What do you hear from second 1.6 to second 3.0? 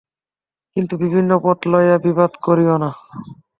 লইয়া বিবাদ করিও না।